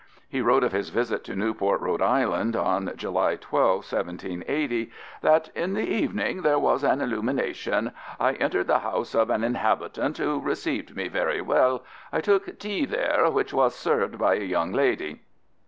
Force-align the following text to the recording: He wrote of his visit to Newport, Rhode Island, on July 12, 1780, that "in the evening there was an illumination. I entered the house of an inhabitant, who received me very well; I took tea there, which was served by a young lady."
He 0.27 0.41
wrote 0.41 0.63
of 0.63 0.71
his 0.71 0.89
visit 0.89 1.23
to 1.25 1.35
Newport, 1.35 1.79
Rhode 1.79 2.01
Island, 2.01 2.55
on 2.55 2.91
July 2.97 3.35
12, 3.35 3.83
1780, 3.85 4.91
that 5.21 5.49
"in 5.53 5.75
the 5.75 5.87
evening 5.87 6.41
there 6.41 6.57
was 6.57 6.83
an 6.83 7.01
illumination. 7.01 7.91
I 8.19 8.33
entered 8.33 8.65
the 8.65 8.79
house 8.79 9.13
of 9.13 9.29
an 9.29 9.43
inhabitant, 9.43 10.17
who 10.17 10.39
received 10.39 10.95
me 10.95 11.07
very 11.07 11.41
well; 11.41 11.83
I 12.11 12.19
took 12.19 12.57
tea 12.57 12.85
there, 12.87 13.29
which 13.29 13.53
was 13.53 13.75
served 13.75 14.17
by 14.17 14.37
a 14.37 14.39
young 14.39 14.71
lady." 14.73 15.21